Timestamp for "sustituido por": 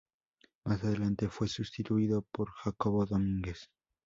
1.47-2.49